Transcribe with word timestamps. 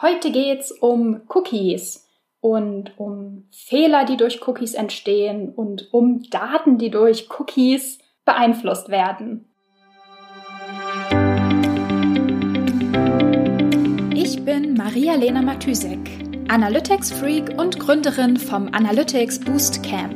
Heute 0.00 0.30
geht's 0.30 0.70
um 0.70 1.22
Cookies 1.28 2.06
und 2.40 2.92
um 2.98 3.48
Fehler, 3.50 4.04
die 4.04 4.16
durch 4.16 4.46
Cookies 4.46 4.74
entstehen 4.74 5.52
und 5.52 5.92
um 5.92 6.22
Daten, 6.30 6.78
die 6.78 6.90
durch 6.90 7.28
Cookies 7.36 7.98
beeinflusst 8.24 8.90
werden. 8.90 9.46
Ich 14.14 14.44
bin 14.44 14.74
Maria-Lena 14.74 15.42
Matysek, 15.42 15.98
Analytics-Freak 16.46 17.58
und 17.58 17.80
Gründerin 17.80 18.36
vom 18.36 18.68
Analytics 18.68 19.40
Boost 19.40 19.82
Camp. 19.82 20.14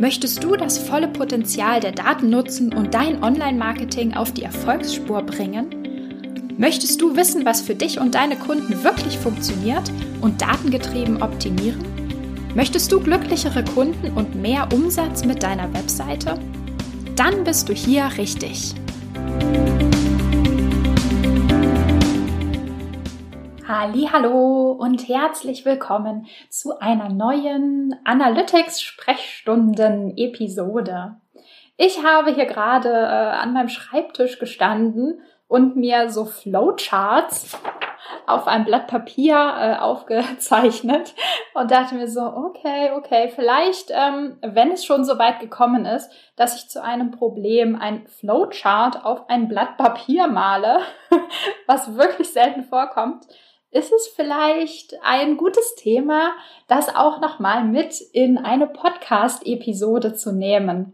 Möchtest 0.00 0.42
du 0.42 0.56
das 0.56 0.78
volle 0.78 1.06
Potenzial 1.06 1.78
der 1.78 1.92
Daten 1.92 2.28
nutzen 2.28 2.74
und 2.74 2.92
dein 2.92 3.22
Online-Marketing 3.22 4.14
auf 4.14 4.32
die 4.32 4.42
Erfolgsspur 4.42 5.22
bringen? 5.22 5.75
Möchtest 6.58 7.02
du 7.02 7.14
wissen, 7.16 7.44
was 7.44 7.60
für 7.60 7.74
dich 7.74 8.00
und 8.00 8.14
deine 8.14 8.34
Kunden 8.34 8.82
wirklich 8.82 9.18
funktioniert 9.18 9.92
und 10.22 10.40
datengetrieben 10.40 11.22
optimieren? 11.22 11.84
Möchtest 12.54 12.90
du 12.90 12.98
glücklichere 12.98 13.62
Kunden 13.62 14.16
und 14.16 14.34
mehr 14.36 14.66
Umsatz 14.72 15.26
mit 15.26 15.42
deiner 15.42 15.74
Webseite? 15.74 16.38
Dann 17.14 17.44
bist 17.44 17.68
du 17.68 17.74
hier 17.74 18.08
richtig. 18.16 18.74
Hallo 23.68 24.72
und 24.72 25.06
herzlich 25.08 25.66
willkommen 25.66 26.26
zu 26.48 26.78
einer 26.78 27.10
neuen 27.10 27.94
Analytics 28.04 28.80
Sprechstunden 28.80 30.16
Episode. 30.16 31.16
Ich 31.76 32.02
habe 32.02 32.34
hier 32.34 32.46
gerade 32.46 32.88
äh, 32.88 32.92
an 32.94 33.52
meinem 33.52 33.68
Schreibtisch 33.68 34.38
gestanden 34.38 35.20
und 35.48 35.76
mir 35.76 36.10
so 36.10 36.24
Flowcharts 36.24 37.58
auf 38.26 38.46
einem 38.46 38.64
Blatt 38.64 38.88
Papier 38.88 39.36
äh, 39.36 39.76
aufgezeichnet 39.76 41.14
und 41.54 41.70
dachte 41.70 41.94
mir 41.94 42.08
so, 42.08 42.22
okay, 42.22 42.92
okay, 42.96 43.32
vielleicht, 43.34 43.90
ähm, 43.90 44.38
wenn 44.42 44.72
es 44.72 44.84
schon 44.84 45.04
so 45.04 45.18
weit 45.18 45.40
gekommen 45.40 45.86
ist, 45.86 46.10
dass 46.34 46.56
ich 46.56 46.68
zu 46.68 46.82
einem 46.82 47.12
Problem 47.12 47.76
ein 47.80 48.06
Flowchart 48.06 49.04
auf 49.04 49.28
ein 49.28 49.48
Blatt 49.48 49.76
Papier 49.76 50.26
male, 50.26 50.80
was 51.66 51.96
wirklich 51.96 52.32
selten 52.32 52.64
vorkommt, 52.64 53.26
ist 53.70 53.92
es 53.92 54.08
vielleicht 54.08 54.94
ein 55.04 55.36
gutes 55.36 55.74
Thema, 55.76 56.32
das 56.66 56.94
auch 56.94 57.20
nochmal 57.20 57.64
mit 57.64 58.00
in 58.12 58.38
eine 58.38 58.66
Podcast-Episode 58.66 60.14
zu 60.14 60.32
nehmen. 60.32 60.92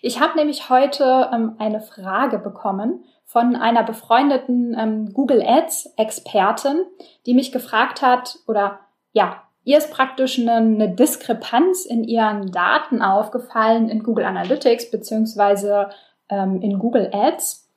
Ich 0.00 0.20
habe 0.20 0.36
nämlich 0.36 0.70
heute 0.70 1.28
ähm, 1.32 1.56
eine 1.58 1.80
Frage 1.80 2.38
bekommen 2.38 3.04
von 3.28 3.56
einer 3.56 3.82
befreundeten 3.82 4.74
ähm, 4.76 5.12
Google 5.12 5.42
Ads 5.46 5.92
Expertin, 5.98 6.86
die 7.26 7.34
mich 7.34 7.52
gefragt 7.52 8.00
hat 8.00 8.38
oder 8.46 8.80
ja, 9.12 9.42
ihr 9.64 9.76
ist 9.76 9.92
praktisch 9.92 10.38
eine, 10.38 10.54
eine 10.54 10.88
Diskrepanz 10.88 11.84
in 11.84 12.04
ihren 12.04 12.50
Daten 12.50 13.02
aufgefallen 13.02 13.90
in 13.90 14.02
Google 14.02 14.24
Analytics 14.24 14.90
beziehungsweise 14.90 15.90
ähm, 16.30 16.62
in 16.62 16.78
Google 16.78 17.10
Ads 17.12 17.68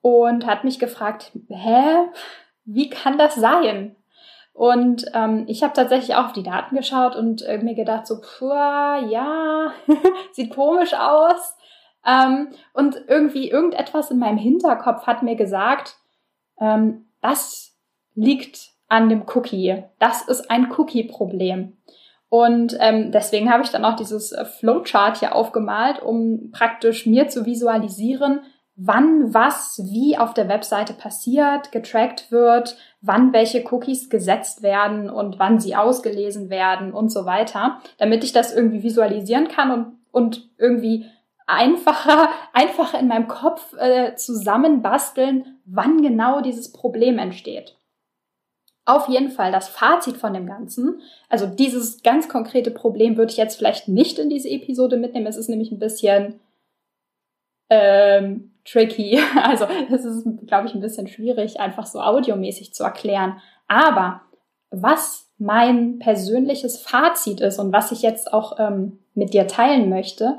und 0.00 0.46
hat 0.46 0.64
mich 0.64 0.78
gefragt, 0.78 1.32
hä, 1.50 2.08
wie 2.64 2.88
kann 2.88 3.18
das 3.18 3.34
sein? 3.34 3.96
Und 4.54 5.04
ähm, 5.12 5.44
ich 5.48 5.62
habe 5.62 5.74
tatsächlich 5.74 6.16
auch 6.16 6.26
auf 6.26 6.32
die 6.32 6.44
Daten 6.44 6.76
geschaut 6.76 7.14
und 7.14 7.42
äh, 7.42 7.58
mir 7.58 7.74
gedacht, 7.74 8.06
so, 8.06 8.22
puh, 8.22 8.48
ja, 8.48 9.70
sieht 10.32 10.54
komisch 10.54 10.94
aus. 10.94 11.56
Ähm, 12.06 12.48
und 12.72 13.02
irgendwie 13.08 13.50
irgendetwas 13.50 14.10
in 14.10 14.18
meinem 14.18 14.38
Hinterkopf 14.38 15.06
hat 15.06 15.22
mir 15.22 15.36
gesagt, 15.36 15.96
ähm, 16.60 17.06
das 17.20 17.76
liegt 18.14 18.70
an 18.88 19.08
dem 19.08 19.24
Cookie. 19.34 19.84
Das 19.98 20.22
ist 20.22 20.50
ein 20.50 20.70
Cookie-Problem. 20.70 21.76
Und 22.28 22.76
ähm, 22.80 23.12
deswegen 23.12 23.50
habe 23.50 23.62
ich 23.62 23.70
dann 23.70 23.84
auch 23.84 23.96
dieses 23.96 24.32
äh, 24.32 24.44
Flowchart 24.44 25.18
hier 25.18 25.34
aufgemalt, 25.34 26.02
um 26.02 26.50
praktisch 26.50 27.06
mir 27.06 27.28
zu 27.28 27.46
visualisieren, 27.46 28.40
wann 28.76 29.32
was 29.32 29.80
wie 29.84 30.18
auf 30.18 30.34
der 30.34 30.48
Webseite 30.48 30.94
passiert, 30.94 31.70
getrackt 31.70 32.32
wird, 32.32 32.76
wann 33.00 33.32
welche 33.32 33.64
Cookies 33.70 34.10
gesetzt 34.10 34.62
werden 34.62 35.10
und 35.10 35.38
wann 35.38 35.60
sie 35.60 35.76
ausgelesen 35.76 36.50
werden 36.50 36.92
und 36.92 37.10
so 37.10 37.24
weiter, 37.24 37.78
damit 37.98 38.24
ich 38.24 38.32
das 38.32 38.52
irgendwie 38.52 38.82
visualisieren 38.82 39.46
kann 39.46 39.70
und, 39.70 39.98
und 40.10 40.48
irgendwie 40.58 41.06
einfacher, 41.46 42.28
einfacher 42.52 42.98
in 42.98 43.08
meinem 43.08 43.28
Kopf 43.28 43.74
äh, 43.74 44.14
zusammenbasteln, 44.16 45.58
wann 45.64 46.02
genau 46.02 46.40
dieses 46.40 46.72
Problem 46.72 47.18
entsteht. 47.18 47.76
Auf 48.86 49.08
jeden 49.08 49.30
Fall 49.30 49.50
das 49.50 49.68
Fazit 49.68 50.16
von 50.16 50.34
dem 50.34 50.46
Ganzen. 50.46 51.00
Also 51.30 51.46
dieses 51.46 52.02
ganz 52.02 52.28
konkrete 52.28 52.70
Problem 52.70 53.16
würde 53.16 53.32
ich 53.32 53.38
jetzt 53.38 53.56
vielleicht 53.56 53.88
nicht 53.88 54.18
in 54.18 54.28
diese 54.28 54.50
Episode 54.50 54.98
mitnehmen. 54.98 55.26
Es 55.26 55.38
ist 55.38 55.48
nämlich 55.48 55.70
ein 55.72 55.78
bisschen 55.78 56.40
ähm, 57.70 58.52
tricky. 58.64 59.18
Also 59.42 59.66
es 59.90 60.04
ist, 60.04 60.26
glaube 60.46 60.68
ich, 60.68 60.74
ein 60.74 60.80
bisschen 60.80 61.08
schwierig, 61.08 61.60
einfach 61.60 61.86
so 61.86 62.00
audiomäßig 62.00 62.74
zu 62.74 62.84
erklären. 62.84 63.40
Aber 63.68 64.20
was 64.70 65.30
mein 65.38 65.98
persönliches 65.98 66.78
Fazit 66.78 67.40
ist 67.40 67.58
und 67.58 67.72
was 67.72 67.90
ich 67.90 68.02
jetzt 68.02 68.32
auch 68.32 68.58
ähm, 68.58 68.98
mit 69.14 69.32
dir 69.32 69.46
teilen 69.46 69.88
möchte, 69.88 70.38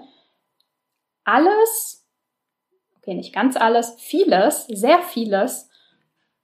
alles, 1.26 2.08
okay, 2.98 3.14
nicht 3.14 3.34
ganz 3.34 3.58
alles, 3.58 3.96
vieles, 4.00 4.66
sehr 4.68 5.00
vieles, 5.00 5.70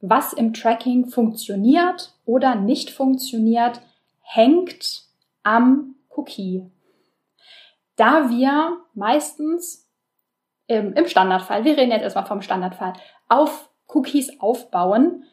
was 0.01 0.33
im 0.33 0.53
Tracking 0.53 1.07
funktioniert 1.07 2.13
oder 2.25 2.55
nicht 2.55 2.89
funktioniert, 2.89 3.81
hängt 4.21 5.03
am 5.43 5.95
Cookie. 6.09 6.69
Da 7.95 8.29
wir 8.29 8.77
meistens 8.93 9.87
im, 10.67 10.93
im 10.93 11.07
Standardfall, 11.07 11.63
wir 11.63 11.77
reden 11.77 11.91
jetzt 11.91 12.03
erstmal 12.03 12.25
vom 12.25 12.41
Standardfall, 12.41 12.93
auf 13.29 13.69
Cookies 13.87 14.39
aufbauen, 14.39 15.25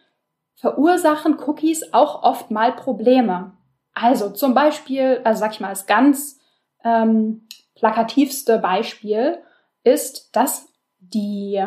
verursachen 0.55 1.39
Cookies 1.39 1.93
auch 1.93 2.23
oft 2.23 2.51
mal 2.51 2.73
Probleme. 2.73 3.57
Also 3.95 4.31
zum 4.31 4.55
Beispiel, 4.55 5.21
also 5.25 5.41
sag 5.41 5.53
ich 5.53 5.61
mal, 5.61 5.69
als 5.69 5.87
ganz 5.87 6.41
ähm, 6.85 7.47
plakativste 7.79 8.59
Beispiel 8.59 9.39
ist, 9.85 10.35
dass 10.37 10.69
die, 10.99 11.65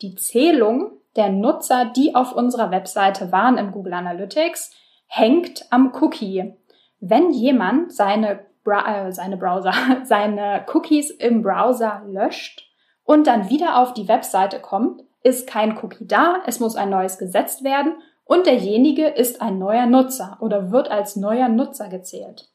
die 0.00 0.14
Zählung 0.16 0.92
der 1.16 1.28
Nutzer, 1.30 1.92
die 1.94 2.14
auf 2.14 2.32
unserer 2.32 2.70
Webseite 2.70 3.32
waren 3.32 3.58
im 3.58 3.70
Google 3.70 3.94
Analytics, 3.94 4.72
hängt 5.06 5.66
am 5.70 5.92
Cookie. 6.00 6.54
Wenn 7.00 7.32
jemand 7.32 7.92
seine, 7.92 8.46
Bra 8.64 9.06
äh, 9.06 9.12
seine 9.12 9.36
Browser, 9.36 9.74
seine 10.04 10.64
Cookies 10.72 11.10
im 11.10 11.42
Browser 11.42 12.02
löscht 12.06 12.70
und 13.04 13.26
dann 13.26 13.50
wieder 13.50 13.78
auf 13.78 13.92
die 13.92 14.08
Webseite 14.08 14.60
kommt, 14.60 15.02
ist 15.22 15.46
kein 15.46 15.76
Cookie 15.78 16.06
da, 16.06 16.42
es 16.46 16.60
muss 16.60 16.76
ein 16.76 16.90
neues 16.90 17.18
gesetzt 17.18 17.62
werden 17.62 17.94
und 18.24 18.46
derjenige 18.46 19.06
ist 19.06 19.42
ein 19.42 19.58
neuer 19.58 19.86
Nutzer 19.86 20.38
oder 20.40 20.70
wird 20.70 20.90
als 20.90 21.16
neuer 21.16 21.48
Nutzer 21.48 21.88
gezählt. 21.88 22.48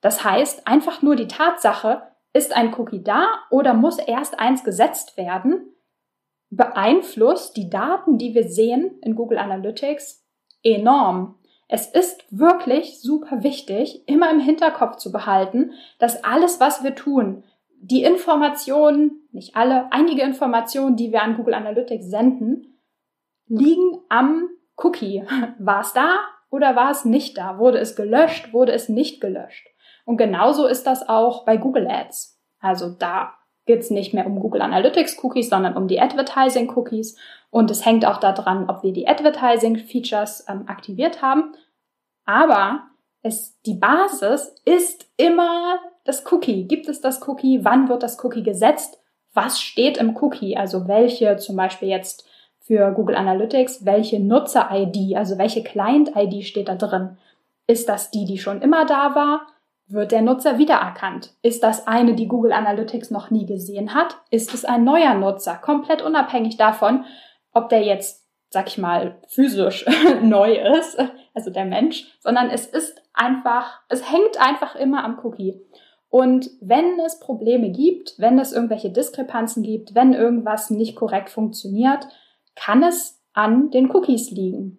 Das 0.00 0.24
heißt, 0.24 0.66
einfach 0.66 1.00
nur 1.00 1.16
die 1.16 1.28
Tatsache, 1.28 2.02
ist 2.34 2.54
ein 2.54 2.74
Cookie 2.74 3.02
da 3.02 3.28
oder 3.50 3.72
muss 3.72 3.98
erst 3.98 4.38
eins 4.38 4.64
gesetzt 4.64 5.16
werden, 5.16 5.72
beeinflusst 6.50 7.56
die 7.56 7.70
Daten, 7.70 8.18
die 8.18 8.34
wir 8.34 8.48
sehen 8.48 8.98
in 9.02 9.14
Google 9.14 9.38
Analytics, 9.38 10.26
enorm. 10.62 11.36
Es 11.68 11.86
ist 11.86 12.26
wirklich 12.30 13.00
super 13.00 13.42
wichtig, 13.42 14.06
immer 14.06 14.30
im 14.30 14.40
Hinterkopf 14.40 14.96
zu 14.96 15.10
behalten, 15.12 15.72
dass 15.98 16.22
alles, 16.22 16.60
was 16.60 16.84
wir 16.84 16.94
tun, 16.94 17.44
die 17.80 18.02
Informationen, 18.02 19.28
nicht 19.32 19.56
alle, 19.56 19.92
einige 19.92 20.22
Informationen, 20.22 20.96
die 20.96 21.12
wir 21.12 21.22
an 21.22 21.36
Google 21.36 21.54
Analytics 21.54 22.06
senden, 22.06 22.78
liegen 23.46 23.98
am 24.08 24.48
Cookie. 24.76 25.24
War 25.58 25.80
es 25.80 25.92
da 25.92 26.20
oder 26.50 26.76
war 26.76 26.90
es 26.90 27.04
nicht 27.04 27.38
da? 27.38 27.58
Wurde 27.58 27.78
es 27.78 27.94
gelöscht? 27.96 28.52
Wurde 28.52 28.72
es 28.72 28.88
nicht 28.88 29.20
gelöscht? 29.20 29.68
Und 30.04 30.16
genauso 30.16 30.66
ist 30.66 30.86
das 30.86 31.08
auch 31.08 31.44
bei 31.44 31.56
Google 31.56 31.88
Ads. 31.88 32.38
Also 32.60 32.90
da 32.90 33.34
geht 33.66 33.80
es 33.80 33.90
nicht 33.90 34.12
mehr 34.12 34.26
um 34.26 34.40
Google 34.40 34.62
Analytics 34.62 35.22
Cookies, 35.22 35.48
sondern 35.48 35.76
um 35.76 35.88
die 35.88 36.00
Advertising 36.00 36.70
Cookies. 36.76 37.18
Und 37.50 37.70
es 37.70 37.84
hängt 37.84 38.04
auch 38.04 38.18
daran, 38.18 38.68
ob 38.68 38.82
wir 38.82 38.92
die 38.92 39.08
Advertising 39.08 39.76
Features 39.76 40.44
ähm, 40.48 40.64
aktiviert 40.66 41.22
haben. 41.22 41.54
Aber 42.26 42.82
es, 43.22 43.58
die 43.62 43.74
Basis 43.74 44.54
ist 44.64 45.06
immer 45.16 45.78
das 46.04 46.30
Cookie. 46.30 46.68
Gibt 46.68 46.88
es 46.88 47.00
das 47.00 47.26
Cookie? 47.26 47.64
Wann 47.64 47.88
wird 47.88 48.02
das 48.02 48.22
Cookie 48.22 48.42
gesetzt? 48.42 49.00
Was 49.32 49.60
steht 49.60 49.96
im 49.96 50.16
Cookie? 50.16 50.56
Also 50.56 50.86
welche 50.86 51.36
zum 51.38 51.56
Beispiel 51.56 51.88
jetzt 51.88 52.28
für 52.60 52.92
Google 52.92 53.16
Analytics, 53.16 53.84
welche 53.84 54.20
Nutzer-ID, 54.20 55.16
also 55.16 55.38
welche 55.38 55.62
Client-ID 55.62 56.44
steht 56.44 56.68
da 56.68 56.76
drin? 56.76 57.18
Ist 57.66 57.88
das 57.88 58.10
die, 58.10 58.26
die 58.26 58.38
schon 58.38 58.60
immer 58.60 58.84
da 58.84 59.14
war? 59.14 59.46
Wird 59.86 60.12
der 60.12 60.22
Nutzer 60.22 60.58
wiedererkannt? 60.58 61.34
Ist 61.42 61.62
das 61.62 61.86
eine, 61.86 62.14
die 62.14 62.28
Google 62.28 62.52
Analytics 62.52 63.10
noch 63.10 63.30
nie 63.30 63.46
gesehen 63.46 63.94
hat? 63.94 64.16
Ist 64.30 64.54
es 64.54 64.64
ein 64.64 64.84
neuer 64.84 65.14
Nutzer? 65.14 65.56
Komplett 65.56 66.00
unabhängig 66.00 66.56
davon, 66.56 67.04
ob 67.52 67.68
der 67.68 67.82
jetzt 67.82 68.24
sag 68.54 68.68
ich 68.68 68.78
mal, 68.78 69.20
physisch 69.28 69.84
neu 70.22 70.54
ist, 70.54 70.96
also 71.34 71.50
der 71.50 71.66
Mensch, 71.66 72.06
sondern 72.20 72.48
es 72.48 72.66
ist 72.66 73.02
einfach, 73.12 73.80
es 73.88 74.10
hängt 74.10 74.40
einfach 74.40 74.76
immer 74.76 75.04
am 75.04 75.18
Cookie. 75.24 75.60
Und 76.08 76.48
wenn 76.60 76.98
es 77.00 77.18
Probleme 77.18 77.70
gibt, 77.70 78.14
wenn 78.18 78.38
es 78.38 78.52
irgendwelche 78.52 78.90
Diskrepanzen 78.90 79.64
gibt, 79.64 79.96
wenn 79.96 80.14
irgendwas 80.14 80.70
nicht 80.70 80.94
korrekt 80.94 81.28
funktioniert, 81.28 82.06
kann 82.54 82.84
es 82.84 83.20
an 83.32 83.72
den 83.72 83.90
Cookies 83.90 84.30
liegen. 84.30 84.78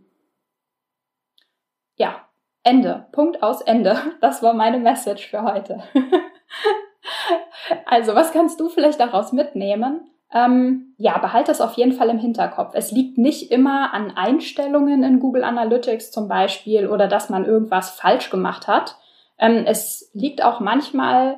Ja, 1.97 2.24
Ende. 2.65 3.05
Punkt 3.11 3.43
aus 3.43 3.61
Ende. 3.61 3.95
Das 4.21 4.41
war 4.43 4.53
meine 4.53 4.79
Message 4.79 5.29
für 5.29 5.43
heute. 5.43 5.83
also, 7.85 8.15
was 8.15 8.33
kannst 8.33 8.59
du 8.59 8.69
vielleicht 8.69 8.99
daraus 8.99 9.31
mitnehmen? 9.31 10.01
Ähm, 10.33 10.95
ja, 10.97 11.17
behalte 11.19 11.51
das 11.51 11.61
auf 11.61 11.73
jeden 11.73 11.93
Fall 11.93 12.09
im 12.09 12.17
Hinterkopf. 12.17 12.71
Es 12.73 12.91
liegt 12.91 13.19
nicht 13.19 13.51
immer 13.51 13.93
an 13.93 14.17
Einstellungen 14.17 15.03
in 15.03 15.19
Google 15.19 15.43
Analytics 15.43 16.11
zum 16.11 16.27
Beispiel 16.27 16.87
oder 16.87 17.07
dass 17.07 17.29
man 17.29 17.45
irgendwas 17.45 17.91
falsch 17.91 18.31
gemacht 18.31 18.67
hat. 18.67 18.97
Ähm, 19.37 19.63
es 19.67 20.09
liegt 20.13 20.43
auch 20.43 20.59
manchmal 20.59 21.37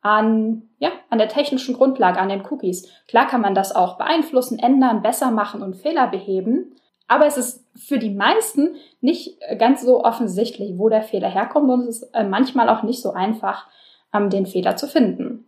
an, 0.00 0.68
ja, 0.78 0.90
an 1.10 1.18
der 1.18 1.28
technischen 1.28 1.74
Grundlage, 1.74 2.20
an 2.20 2.28
den 2.28 2.46
Cookies. 2.48 2.88
Klar 3.08 3.26
kann 3.26 3.40
man 3.40 3.56
das 3.56 3.74
auch 3.74 3.98
beeinflussen, 3.98 4.60
ändern, 4.60 5.02
besser 5.02 5.32
machen 5.32 5.60
und 5.60 5.74
Fehler 5.74 6.06
beheben. 6.06 6.76
Aber 7.08 7.26
es 7.26 7.38
ist 7.38 7.64
für 7.74 7.98
die 7.98 8.10
meisten 8.10 8.76
nicht 9.00 9.38
ganz 9.58 9.82
so 9.82 10.04
offensichtlich, 10.04 10.78
wo 10.78 10.88
der 10.88 11.02
Fehler 11.02 11.28
herkommt 11.28 11.70
und 11.70 11.88
es 11.88 12.02
ist 12.02 12.14
äh, 12.14 12.22
manchmal 12.22 12.68
auch 12.68 12.82
nicht 12.82 13.00
so 13.02 13.12
einfach, 13.12 13.66
ähm, 14.14 14.30
den 14.30 14.46
Fehler 14.46 14.76
zu 14.76 14.86
finden. 14.86 15.46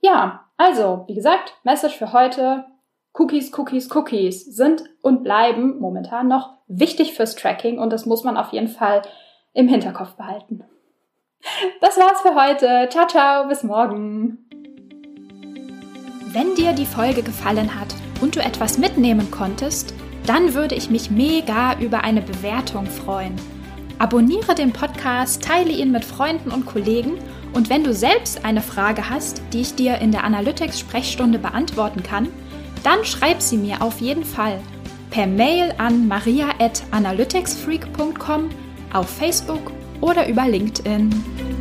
Ja, 0.00 0.46
also, 0.56 1.04
wie 1.06 1.14
gesagt, 1.14 1.54
Message 1.62 1.96
für 1.96 2.12
heute. 2.12 2.64
Cookies, 3.14 3.56
Cookies, 3.56 3.94
Cookies 3.94 4.44
sind 4.44 4.84
und 5.02 5.22
bleiben 5.22 5.78
momentan 5.78 6.28
noch 6.28 6.54
wichtig 6.66 7.12
fürs 7.12 7.36
Tracking 7.36 7.78
und 7.78 7.92
das 7.92 8.06
muss 8.06 8.24
man 8.24 8.38
auf 8.38 8.52
jeden 8.52 8.68
Fall 8.68 9.02
im 9.52 9.68
Hinterkopf 9.68 10.14
behalten. 10.14 10.64
Das 11.80 11.98
war's 11.98 12.22
für 12.22 12.34
heute. 12.34 12.88
Ciao, 12.88 13.06
ciao, 13.06 13.48
bis 13.48 13.62
morgen. 13.64 14.38
Wenn 16.32 16.54
dir 16.54 16.72
die 16.72 16.86
Folge 16.86 17.22
gefallen 17.22 17.78
hat 17.78 17.94
und 18.22 18.36
du 18.36 18.40
etwas 18.40 18.78
mitnehmen 18.78 19.30
konntest, 19.30 19.92
dann 20.26 20.54
würde 20.54 20.74
ich 20.74 20.90
mich 20.90 21.10
mega 21.10 21.78
über 21.80 22.04
eine 22.04 22.22
Bewertung 22.22 22.86
freuen. 22.86 23.34
Abonniere 23.98 24.54
den 24.54 24.72
Podcast, 24.72 25.42
teile 25.42 25.70
ihn 25.70 25.92
mit 25.92 26.04
Freunden 26.04 26.50
und 26.50 26.66
Kollegen 26.66 27.14
und 27.52 27.70
wenn 27.70 27.84
du 27.84 27.94
selbst 27.94 28.44
eine 28.44 28.62
Frage 28.62 29.08
hast, 29.10 29.42
die 29.52 29.60
ich 29.60 29.74
dir 29.74 29.98
in 29.98 30.10
der 30.10 30.24
Analytics-Sprechstunde 30.24 31.38
beantworten 31.38 32.02
kann, 32.02 32.28
dann 32.82 33.04
schreib 33.04 33.42
sie 33.42 33.58
mir 33.58 33.82
auf 33.82 34.00
jeden 34.00 34.24
Fall 34.24 34.58
per 35.10 35.26
Mail 35.26 35.74
an 35.78 36.08
maria.analyticsfreak.com, 36.08 38.50
auf 38.92 39.08
Facebook 39.08 39.70
oder 40.00 40.28
über 40.28 40.48
LinkedIn. 40.48 41.51